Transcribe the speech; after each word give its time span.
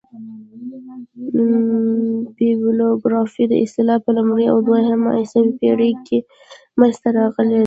بیبلوګرافي 2.37 3.43
اصطلاح 3.63 3.99
په 4.05 4.11
لومړۍ 4.17 4.45
او 4.51 4.57
دوهمه 4.67 5.11
عیسوي 5.21 5.51
پېړۍ 5.59 5.91
کښي 6.05 6.19
منځ 6.79 6.95
ته 7.01 7.09
راغلې 7.17 7.51
ده. 7.53 7.59